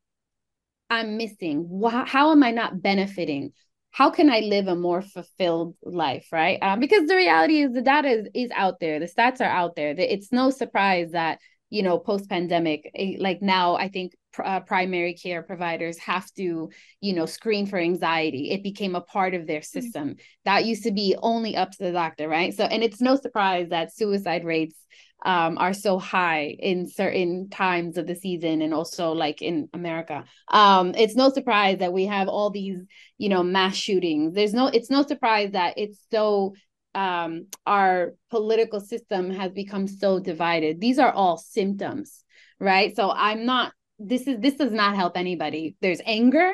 [0.90, 3.54] I'm missing, wh- how am I not benefiting?
[3.92, 6.60] How can I live a more fulfilled life, right?
[6.62, 9.76] Um, because the reality is the data is, is out there, the stats are out
[9.76, 9.96] there.
[9.98, 11.40] It's no surprise that
[11.70, 14.14] you know post pandemic, eh, like now, I think
[14.44, 16.70] uh, primary care providers have to
[17.02, 19.82] you know screen for anxiety it became a part of their mm-hmm.
[19.82, 20.20] system mm-hmm.
[20.46, 23.70] that used to be only up to the doctor right so and it's no surprise
[23.70, 24.76] that suicide rates
[25.26, 30.24] um, are so high in certain times of the season and also like in America.
[30.48, 32.80] Um, it's no surprise that we have all these,
[33.18, 34.34] you know, mass shootings.
[34.34, 36.54] There's no, it's no surprise that it's so
[36.96, 40.80] um, our political system has become so divided.
[40.80, 42.24] These are all symptoms,
[42.60, 42.96] right?
[42.96, 43.74] So I'm not.
[44.00, 45.76] This is this does not help anybody.
[45.82, 46.54] There's anger.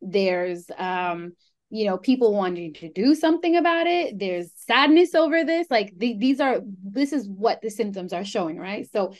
[0.00, 1.32] There's um,
[1.70, 6.16] you know people wanting to do something about it there's sadness over this like the,
[6.16, 9.14] these are this is what the symptoms are showing right so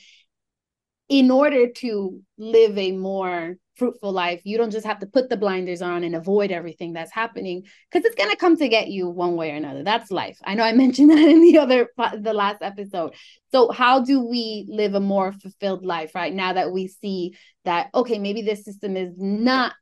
[1.08, 5.36] in order to live a more fruitful life you don't just have to put the
[5.36, 9.08] blinders on and avoid everything that's happening because it's going to come to get you
[9.08, 12.32] one way or another that's life i know i mentioned that in the other the
[12.32, 13.14] last episode
[13.52, 17.88] so how do we live a more fulfilled life right now that we see that
[17.94, 19.72] okay maybe this system is not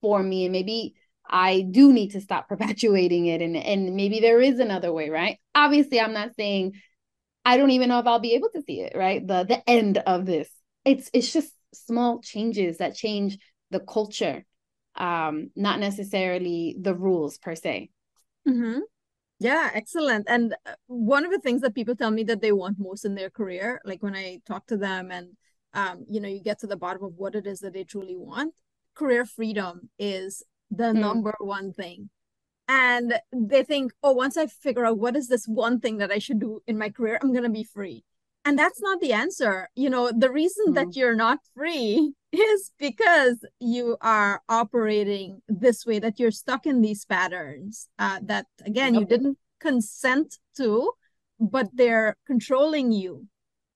[0.00, 4.40] for me and maybe I do need to stop perpetuating it and and maybe there
[4.40, 5.38] is another way, right?
[5.54, 6.74] Obviously, I'm not saying
[7.44, 9.26] I don't even know if I'll be able to see it, right?
[9.26, 10.48] The the end of this.
[10.84, 13.38] It's it's just small changes that change
[13.70, 14.44] the culture,
[14.96, 17.90] um, not necessarily the rules per se.
[18.48, 18.80] Mm-hmm.
[19.40, 20.26] Yeah, excellent.
[20.28, 23.14] And uh, one of the things that people tell me that they want most in
[23.14, 25.28] their career, like when I talk to them and
[25.74, 28.14] um, you know, you get to the bottom of what it is that they truly
[28.14, 28.54] want,
[28.94, 30.96] career freedom is the mm.
[30.96, 32.10] number one thing
[32.68, 36.18] and they think oh once i figure out what is this one thing that i
[36.18, 38.04] should do in my career i'm going to be free
[38.44, 40.74] and that's not the answer you know the reason mm.
[40.74, 46.80] that you're not free is because you are operating this way that you're stuck in
[46.80, 50.92] these patterns uh, that again you didn't consent to
[51.38, 53.26] but they're controlling you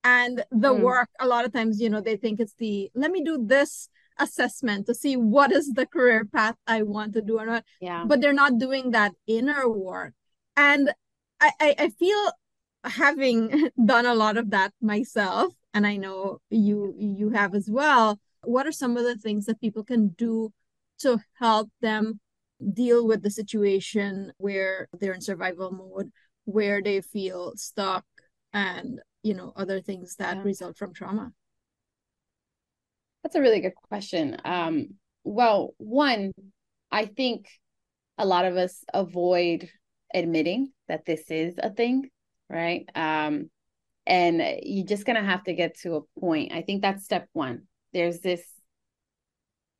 [0.03, 0.81] and the mm.
[0.81, 3.89] work a lot of times you know they think it's the let me do this
[4.19, 7.63] assessment to see what is the career path I want to do or not.
[7.79, 8.05] Yeah.
[8.05, 10.13] But they're not doing that inner work.
[10.55, 10.91] And
[11.39, 12.31] I, I, I feel
[12.83, 18.19] having done a lot of that myself, and I know you you have as well,
[18.43, 20.51] what are some of the things that people can do
[20.99, 22.19] to help them
[22.73, 26.11] deal with the situation where they're in survival mode,
[26.45, 28.05] where they feel stuck
[28.53, 30.43] and you know other things that yeah.
[30.43, 31.31] result from trauma?
[33.23, 34.37] That's a really good question.
[34.45, 36.31] Um, well, one,
[36.91, 37.49] I think
[38.17, 39.69] a lot of us avoid
[40.13, 42.09] admitting that this is a thing,
[42.49, 42.87] right?
[42.95, 43.49] Um,
[44.05, 46.53] and you're just gonna have to get to a point.
[46.53, 47.63] I think that's step one.
[47.93, 48.41] There's this,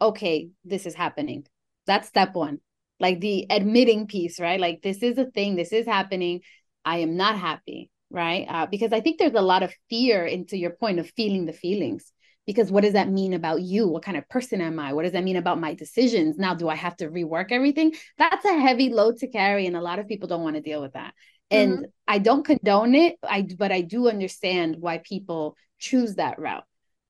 [0.01, 1.45] okay, this is happening.
[1.85, 2.59] That's step one.
[2.99, 4.59] Like the admitting piece, right?
[4.59, 6.41] Like this is a thing, this is happening.
[6.83, 8.45] I am not happy, right?
[8.49, 11.53] Uh, because I think there's a lot of fear into your point of feeling the
[11.53, 12.11] feelings
[12.47, 15.11] because what does that mean about you what kind of person am i what does
[15.11, 18.89] that mean about my decisions now do i have to rework everything that's a heavy
[18.89, 21.13] load to carry and a lot of people don't want to deal with that
[21.51, 21.83] and mm-hmm.
[22.07, 26.63] i don't condone it i but i do understand why people choose that route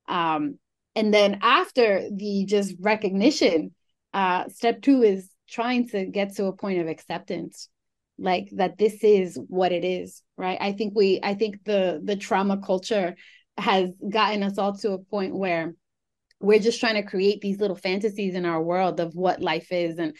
[0.08, 0.58] um
[0.94, 3.74] and then after the just recognition
[4.14, 7.68] uh step 2 is trying to get to a point of acceptance
[8.18, 12.16] like that this is what it is right i think we i think the the
[12.16, 13.14] trauma culture
[13.56, 15.74] has gotten us all to a point where
[16.40, 19.98] we're just trying to create these little fantasies in our world of what life is
[19.98, 20.14] and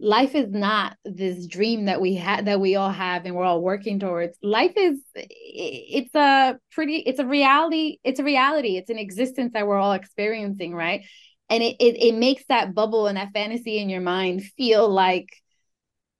[0.00, 3.60] life is not this dream that we had that we all have and we're all
[3.60, 8.98] working towards life is it's a pretty it's a reality it's a reality it's an
[8.98, 11.04] existence that we're all experiencing right
[11.50, 15.28] and it, it, it makes that bubble and that fantasy in your mind feel like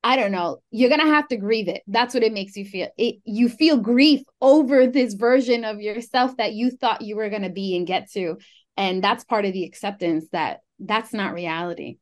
[0.02, 1.82] I don't know, you're going to have to grieve it.
[1.86, 2.88] That's what it makes you feel.
[2.96, 7.42] It, you feel grief over this version of yourself that you thought you were going
[7.42, 8.38] to be and get to.
[8.78, 11.98] And that's part of the acceptance that that's not reality.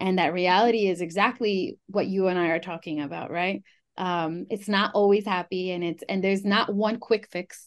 [0.00, 3.62] And that reality is exactly what you and I are talking about, right?
[3.96, 7.66] Um, it's not always happy and it's and there's not one quick fix.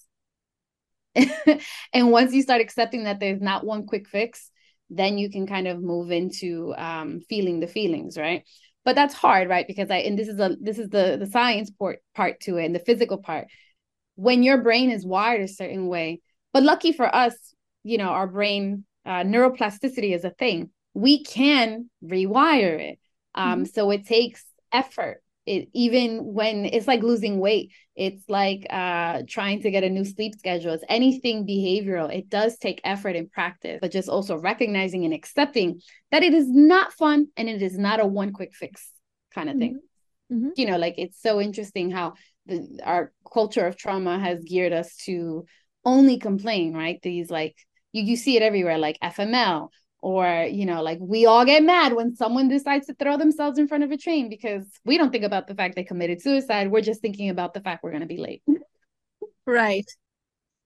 [1.16, 4.50] and once you start accepting that there's not one quick fix,
[4.90, 8.44] then you can kind of move into um, feeling the feelings, right?
[8.86, 11.70] but that's hard right because i and this is a this is the the science
[11.72, 13.48] part part to it and the physical part
[14.16, 17.34] when your brain is wired a certain way but lucky for us
[17.84, 23.00] you know our brain uh, neuroplasticity is a thing we can rewire it.
[23.36, 23.66] Um mm-hmm.
[23.66, 25.22] so it takes effort.
[25.46, 30.06] It even when it's like losing weight it's like uh trying to get a new
[30.06, 30.74] sleep schedule.
[30.74, 32.16] It's anything behavioral.
[32.16, 36.50] It does take effort and practice but just also recognizing and accepting that it is
[36.50, 38.92] not fun and it is not a one quick fix
[39.34, 39.80] kind of thing.
[40.32, 40.50] Mm-hmm.
[40.56, 42.14] you know like it's so interesting how
[42.46, 45.46] the our culture of trauma has geared us to
[45.86, 47.00] only complain right?
[47.04, 47.56] These like
[47.92, 49.70] you, you see it everywhere like fml
[50.04, 53.70] or you know like we all get mad when someone decides to throw themselves in
[53.70, 56.70] front of a train because we don't think about the fact they committed suicide.
[56.70, 58.44] We're just thinking about the fact we're going to be late.
[59.46, 59.90] Right.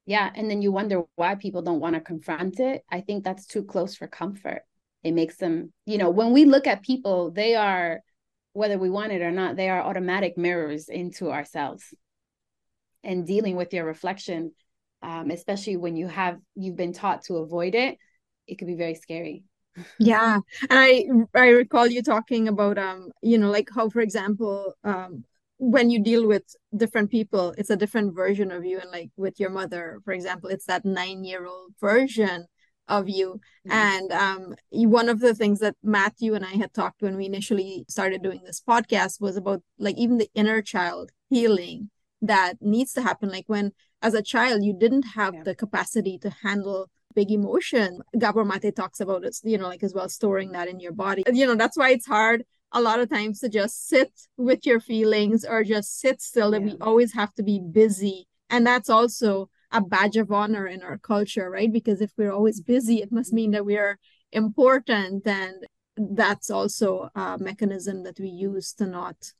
[0.05, 2.83] Yeah and then you wonder why people don't want to confront it.
[2.91, 4.63] I think that's too close for comfort.
[5.03, 8.01] It makes them you know when we look at people they are
[8.53, 11.93] whether we want it or not they are automatic mirrors into ourselves.
[13.03, 14.51] And dealing with your reflection
[15.03, 17.99] um, especially when you have you've been taught to avoid it
[18.47, 19.43] it could be very scary
[19.99, 21.05] yeah and i
[21.35, 25.23] i recall you talking about um you know like how for example um
[25.59, 26.43] when you deal with
[26.75, 30.49] different people it's a different version of you and like with your mother for example
[30.49, 32.45] it's that nine year old version
[32.87, 33.71] of you mm-hmm.
[33.71, 37.85] and um one of the things that matthew and i had talked when we initially
[37.89, 41.89] started doing this podcast was about like even the inner child healing
[42.21, 45.43] that needs to happen like when as a child you didn't have yeah.
[45.43, 47.99] the capacity to handle big emotion.
[48.19, 51.23] Gabor Mate talks about it, you know, like as well, storing that in your body.
[51.33, 54.79] You know, that's why it's hard a lot of times to just sit with your
[54.79, 56.73] feelings or just sit still, that yeah.
[56.73, 58.27] we always have to be busy.
[58.51, 61.73] And that's also a badge of honor in our culture, right?
[61.73, 63.97] Because if we're always busy, it must mean that we are
[64.31, 65.25] important.
[65.25, 65.65] And
[65.97, 69.33] that's also a mechanism that we use to not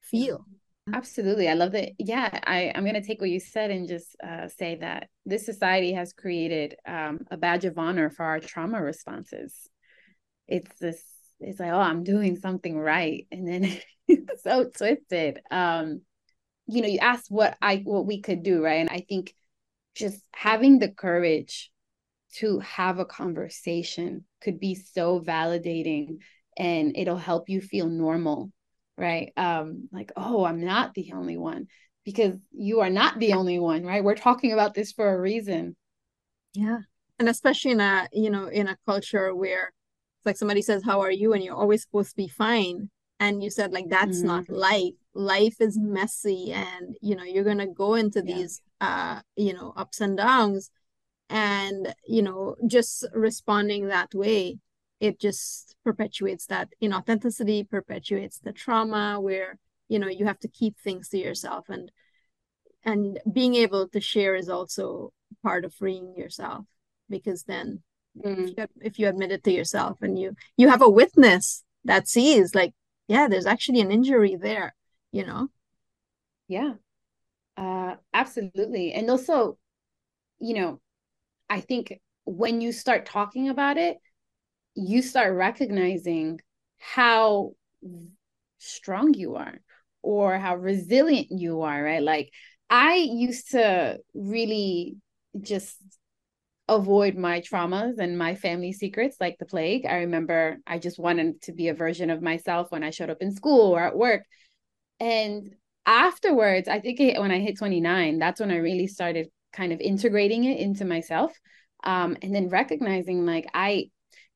[0.00, 0.46] feel.
[0.92, 1.48] Absolutely.
[1.48, 1.92] I love that.
[1.98, 5.44] Yeah, I, I'm going to take what you said and just uh, say that this
[5.44, 9.68] society has created um, a badge of honor for our trauma responses.
[10.46, 11.02] It's this,
[11.40, 13.26] it's like, oh, I'm doing something right.
[13.30, 13.64] And then
[14.08, 15.40] it's so twisted.
[15.50, 16.02] Um,
[16.66, 18.80] you know, you asked what I, what we could do, right?
[18.80, 19.34] And I think
[19.94, 21.70] just having the courage
[22.36, 26.18] to have a conversation could be so validating
[26.56, 28.52] and it'll help you feel normal
[28.98, 29.32] right?
[29.36, 31.68] Um like oh i'm not the only one
[32.04, 34.04] because you are not the only one right?
[34.04, 35.76] We're talking about this for a reason.
[36.54, 36.80] Yeah.
[37.18, 39.72] And especially in a you know in a culture where
[40.18, 41.32] it's like somebody says how are you?
[41.32, 42.90] and you're always supposed to be fine
[43.20, 44.26] and you said like that's mm-hmm.
[44.26, 44.94] not life.
[45.14, 48.34] Life is messy and you know you're going to go into yeah.
[48.34, 50.70] these uh you know ups and downs.
[51.30, 54.58] And you know just responding that way
[55.00, 60.78] it just perpetuates that inauthenticity, perpetuates the trauma where you know you have to keep
[60.78, 61.68] things to yourself.
[61.68, 61.90] And
[62.84, 66.64] and being able to share is also part of freeing yourself
[67.08, 67.82] because then
[68.24, 68.48] mm.
[68.48, 72.08] if, you, if you admit it to yourself and you you have a witness that
[72.08, 72.72] sees like
[73.08, 74.74] yeah there's actually an injury there
[75.10, 75.48] you know?
[76.48, 76.74] Yeah.
[77.56, 78.92] Uh absolutely.
[78.92, 79.58] And also
[80.40, 80.80] you know
[81.50, 83.98] i think when you start talking about it
[84.78, 86.40] you start recognizing
[86.78, 87.52] how
[88.58, 89.60] strong you are
[90.02, 92.02] or how resilient you are right?
[92.02, 92.30] Like
[92.70, 94.96] i used to really
[95.40, 95.76] just
[96.68, 99.86] avoid my traumas and my family secrets like the plague.
[99.86, 103.18] I remember i just wanted to be a version of myself when i showed up
[103.20, 104.22] in school or at work.
[105.00, 105.54] And
[105.86, 109.80] afterwards i think it, when i hit 29 that's when i really started kind of
[109.80, 111.32] integrating it into myself
[111.82, 113.88] um, and then recognizing like i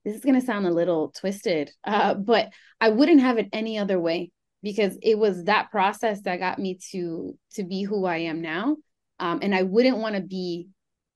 [0.05, 2.51] this is going to sound a little twisted uh, but
[2.81, 4.31] i wouldn't have it any other way
[4.63, 8.77] because it was that process that got me to to be who i am now
[9.19, 10.69] um, and i wouldn't want to be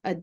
[0.05, 0.17] a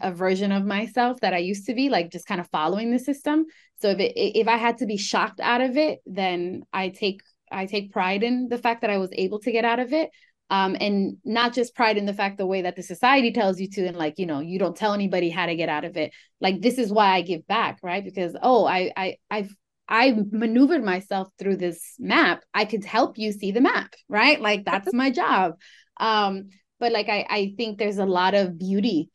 [0.00, 2.98] a version of myself that I used to be, like just kind of following the
[2.98, 3.44] system.
[3.80, 7.20] So if it, if I had to be shocked out of it, then I take
[7.52, 10.10] I take pride in the fact that I was able to get out of it
[10.50, 13.68] um, and not just pride in the fact the way that the society tells you
[13.70, 16.12] to and like you know you don't tell anybody how to get out of it.
[16.40, 18.04] Like this is why i give back right?
[18.04, 19.54] Because oh i i i've
[19.88, 22.42] i maneuvered myself through this map.
[22.52, 24.40] I could help you see the map right?
[24.40, 25.54] Like that's my job.
[25.98, 29.10] Um but like i i think there's a lot of beauty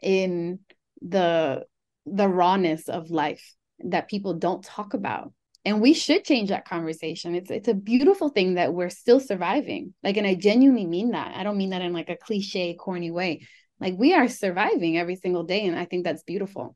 [0.00, 0.60] in
[1.02, 1.64] the
[2.06, 5.32] the rawness of life that people don't talk about
[5.68, 7.34] and we should change that conversation.
[7.34, 9.92] It's it's a beautiful thing that we're still surviving.
[10.02, 11.36] Like and i genuinely mean that.
[11.36, 13.46] I don't mean that in like a cliche corny way.
[13.78, 16.74] Like we are surviving every single day and i think that's beautiful.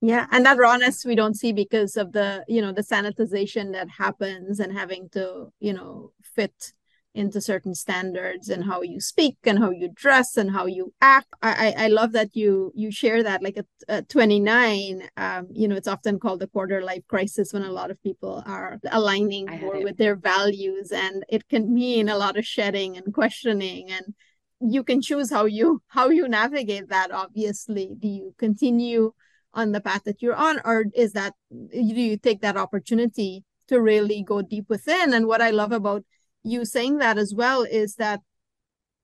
[0.00, 3.88] Yeah and that rawness we don't see because of the you know the sanitization that
[3.88, 6.72] happens and having to you know fit
[7.14, 11.28] into certain standards and how you speak and how you dress and how you act.
[11.42, 15.76] I i love that you you share that like at, at 29 um you know
[15.76, 19.82] it's often called the quarter life crisis when a lot of people are aligning more
[19.82, 24.14] with their values and it can mean a lot of shedding and questioning and
[24.60, 27.90] you can choose how you how you navigate that obviously.
[27.98, 29.12] Do you continue
[29.52, 33.80] on the path that you're on or is that do you take that opportunity to
[33.80, 35.12] really go deep within?
[35.14, 36.04] And what i love about
[36.44, 38.20] you saying that as well is that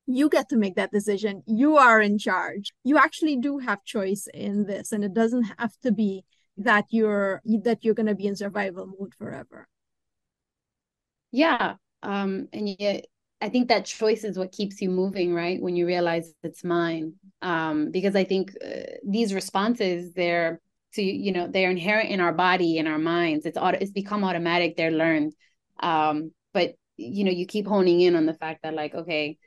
[0.07, 1.43] you get to make that decision.
[1.47, 2.73] You are in charge.
[2.85, 6.25] You actually do have choice in this and it doesn't have to be
[6.57, 9.69] that you're that you're going to be in survival mode forever.
[11.33, 13.05] Yeah um and yet
[13.41, 17.15] i think that choice is what keeps you moving right when you realize it's mine.
[17.43, 20.61] Um because i think uh, these responses they're
[20.95, 23.47] to you know they're inherent in our body in our minds.
[23.47, 25.35] It's auto it's become automatic they're learned.
[25.81, 29.39] Um but you know you keep honing in on the fact that like okay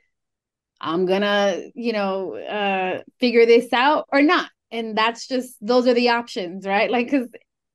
[0.80, 5.94] i'm gonna you know uh figure this out or not and that's just those are
[5.94, 7.28] the options right like because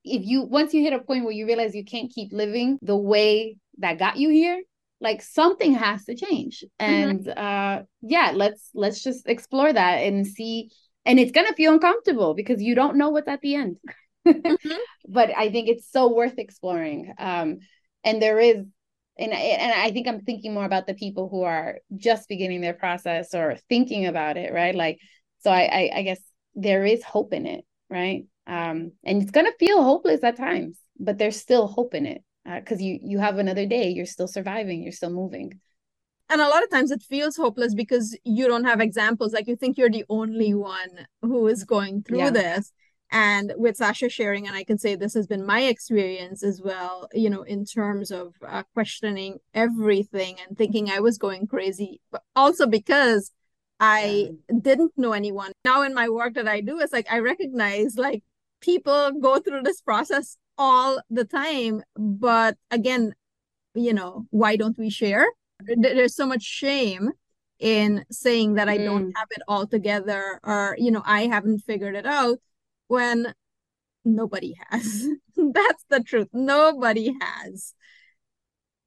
[0.03, 2.97] if you once you hit a point where you realize you can't keep living the
[2.97, 4.61] way that got you here
[5.01, 6.91] like something has to change mm-hmm.
[6.93, 7.39] and mm-hmm.
[7.39, 10.69] uh yeah let's let's just explore that and see
[11.05, 13.77] and it's gonna feel uncomfortable because you don't know what's at the end
[14.27, 14.77] mm-hmm.
[15.07, 17.59] but i think it's so worth exploring um
[18.03, 18.65] and there is
[19.19, 22.73] and and I think I'm thinking more about the people who are just beginning their
[22.73, 24.73] process or thinking about it, right?
[24.73, 24.99] Like,
[25.39, 26.21] so I I, I guess
[26.55, 28.25] there is hope in it, right?
[28.47, 32.79] Um, and it's gonna feel hopeless at times, but there's still hope in it because
[32.79, 35.59] uh, you you have another day, you're still surviving, you're still moving.
[36.31, 39.33] And a lot of times it feels hopeless because you don't have examples.
[39.33, 42.29] Like you think you're the only one who is going through yeah.
[42.29, 42.71] this
[43.11, 47.07] and with sasha sharing and i can say this has been my experience as well
[47.13, 52.23] you know in terms of uh, questioning everything and thinking i was going crazy but
[52.35, 53.31] also because
[53.79, 54.29] i
[54.61, 55.53] didn't know anyone.
[55.63, 58.23] Now in my work that i do it's like i recognize like
[58.61, 63.13] people go through this process all the time but again
[63.73, 65.25] you know why don't we share?
[65.61, 67.11] There's so much shame
[67.59, 68.85] in saying that i mm.
[68.85, 72.39] don't have it all together or you know i haven't figured it out
[72.89, 73.33] when
[74.03, 75.07] nobody has.
[75.37, 76.27] That's the truth.
[76.33, 77.73] Nobody has.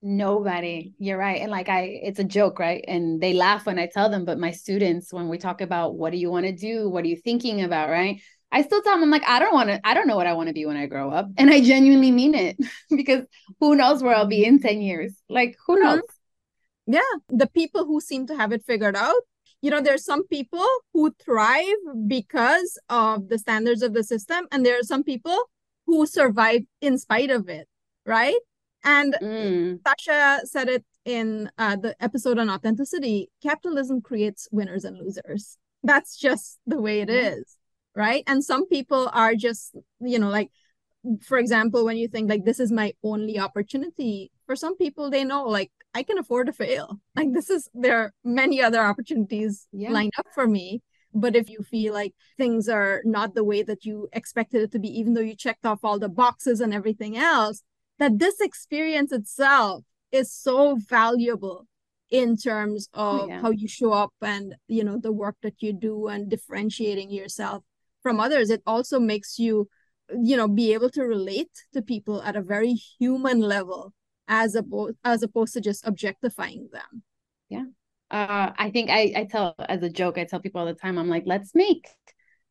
[0.03, 0.93] Nobody.
[0.99, 1.41] You're right.
[1.41, 2.85] And like I it's a joke, right?
[2.87, 6.11] And they laugh when I tell them, but my students when we talk about what
[6.11, 6.89] do you want to do?
[6.91, 8.21] What are you thinking about, right?
[8.51, 10.35] I still tell them I'm like I don't want to I don't know what I
[10.35, 11.29] want to be when I grow up.
[11.39, 12.57] And I genuinely mean it
[12.95, 13.25] because
[13.61, 15.15] who knows where I'll be in 10 years?
[15.29, 15.85] Like who mm-hmm.
[15.85, 16.03] knows?
[16.89, 19.23] Yeah, the people who seem to have it figured out
[19.63, 24.67] you know there's some people who thrive because of the standards of the system and
[24.67, 25.51] there are some people
[25.87, 27.67] who survive in spite of it
[28.05, 28.39] right?
[28.85, 29.79] And mm.
[29.87, 35.57] sasha said it in uh, the episode on authenticity capitalism creates winners and losers.
[35.85, 37.57] That's just the way it is
[37.95, 38.25] right?
[38.27, 40.51] And some people are just you know like
[41.21, 45.25] for example when you think like this is my only opportunity for some people they
[45.25, 49.67] know like i can afford to fail like this is there are many other opportunities
[49.73, 49.91] yeah.
[49.91, 50.83] lined up for me
[51.15, 54.79] but if you feel like things are not the way that you expected it to
[54.79, 57.63] be even though you checked off all the boxes and everything else
[57.99, 61.67] that this experience itself is so valuable
[62.11, 63.41] in terms oh, of yeah.
[63.41, 67.65] how you show up and you know the work that you do and differentiating yourself
[68.03, 69.69] from others it also makes you
[70.21, 73.95] you know be able to relate to people at a very human level
[74.29, 77.03] as opposed as opposed to just objectifying them.
[77.49, 77.65] Yeah.
[78.11, 80.99] Uh i think i i tell as a joke i tell people all the time
[80.99, 81.89] i'm like let's make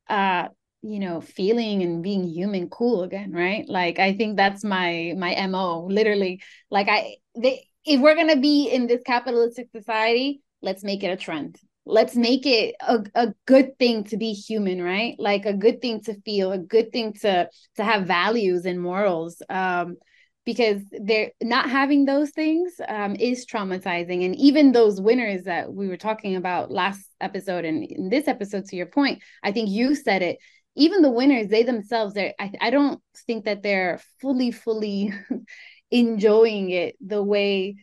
[0.09, 0.47] uh
[0.81, 3.67] you know feeling and being human cool again right?
[3.69, 6.41] Like i think that's my my mo literally.
[6.69, 11.07] Like i they if we're going to be in this capitalistic society let's make it
[11.07, 11.59] a trend.
[11.85, 15.15] Let's make it a, a good thing to be human right?
[15.17, 19.41] Like a good thing to feel a good thing to to have values and morals.
[19.49, 19.97] Um
[20.45, 24.25] because they're not having those things um, is traumatizing.
[24.25, 28.65] And even those winners that we were talking about last episode and in this episode
[28.65, 30.37] to your point i think you said it
[30.75, 35.13] even the winners they themselves they're I, I don't think that they're fully fully
[35.91, 37.75] enjoying it the way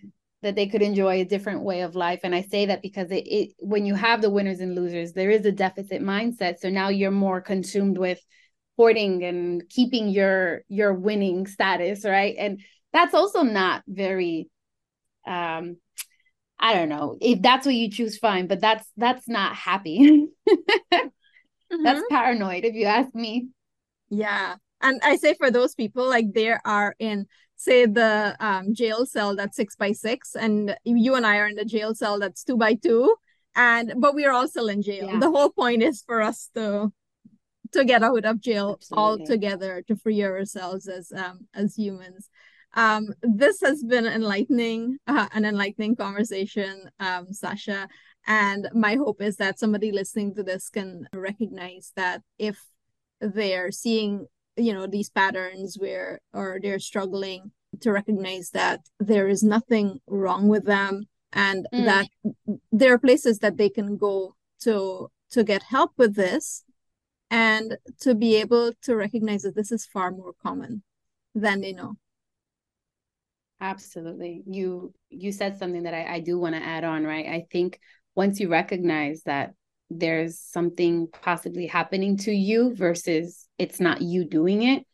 [0.42, 2.20] that they could enjoy a different way of life.
[2.22, 5.30] And i say that because it, it when you have the winners and losers there
[5.30, 6.58] is a deficit mindset.
[6.58, 8.20] So now you're more consumed with
[8.78, 12.60] hoarding and keeping your your winning status right and
[12.92, 14.48] that's also not very
[15.26, 15.76] um
[16.60, 19.98] i don't know if that's what you choose fine but that's that's not happy
[20.48, 21.82] mm-hmm.
[21.82, 23.48] that's paranoid if you ask me
[24.10, 27.26] yeah and i say for those people like they are in
[27.56, 31.56] say the um, jail cell that's six by six and you and i are in
[31.56, 33.12] the jail cell that's two by two
[33.56, 35.18] and but we are all still in jail yeah.
[35.18, 36.92] the whole point is for us to
[37.72, 39.02] to get out of jail Absolutely.
[39.02, 42.28] all together to free ourselves as um as humans
[42.74, 47.88] um this has been enlightening uh, an enlightening conversation um sasha
[48.26, 52.58] and my hope is that somebody listening to this can recognize that if
[53.20, 57.50] they're seeing you know these patterns where or they're struggling
[57.80, 61.84] to recognize that there is nothing wrong with them and mm.
[61.84, 62.08] that
[62.72, 66.64] there are places that they can go to to get help with this
[67.30, 70.82] and to be able to recognize that this is far more common
[71.34, 71.94] than they know
[73.60, 77.46] absolutely you you said something that i, I do want to add on right i
[77.50, 77.80] think
[78.18, 79.54] once you recognize that
[79.90, 84.84] there's something possibly happening to you versus it's not you doing it,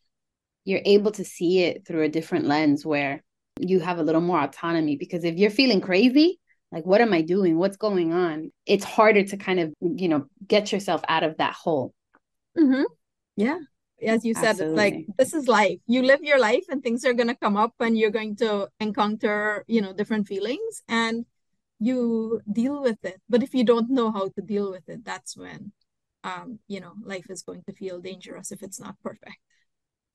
[0.63, 3.23] you're able to see it through a different lens where
[3.59, 4.95] you have a little more autonomy.
[4.95, 6.39] Because if you're feeling crazy,
[6.71, 7.57] like, what am I doing?
[7.57, 8.51] What's going on?
[8.67, 11.94] It's harder to kind of, you know, get yourself out of that hole.
[12.57, 12.83] Mm-hmm.
[13.35, 13.59] Yeah.
[14.05, 14.75] As you said, Absolutely.
[14.75, 15.79] like this is life.
[15.87, 18.67] You live your life and things are going to come up and you're going to
[18.79, 20.83] encounter, you know, different feelings.
[20.87, 21.25] And
[21.79, 25.35] you deal with it but if you don't know how to deal with it that's
[25.35, 25.71] when
[26.23, 29.37] um you know life is going to feel dangerous if it's not perfect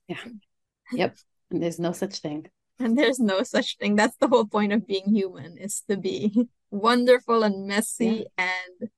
[0.09, 0.25] yeah
[0.93, 1.17] yep
[1.51, 2.47] and there's no such thing
[2.79, 6.49] and there's no such thing that's the whole point of being human is to be
[6.71, 8.49] wonderful and messy yeah.
[8.81, 8.91] and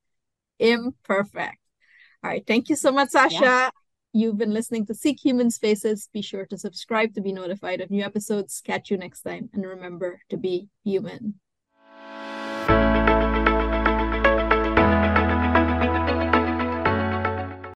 [0.58, 1.58] imperfect
[2.22, 3.70] all right thank you so much sasha yeah.
[4.14, 6.10] You've been listening to Seek Human Spaces.
[6.12, 8.60] Be sure to subscribe to be notified of new episodes.
[8.62, 9.48] Catch you next time.
[9.54, 11.40] And remember to be human.